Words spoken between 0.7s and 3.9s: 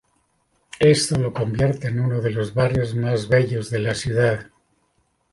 Esto lo convierte en uno de los barrios más bellos de